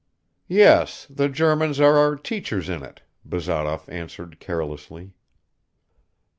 "Yes, 0.47 1.05
the 1.11 1.29
Germans 1.29 1.79
are 1.79 1.95
our 1.95 2.15
teachers 2.15 2.69
in 2.69 2.81
it," 2.81 3.03
Bazarov 3.23 3.87
answered 3.87 4.39
carelessly. 4.39 5.13